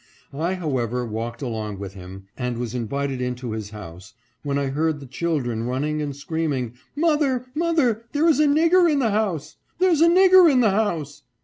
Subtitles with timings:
[0.33, 4.99] I, however, walked along with him, and was invited into his house, when I heard
[4.99, 9.57] the children running and screaming," Mother, mother, there is a nigger in the house!
[9.77, 11.21] There's a nigger in the house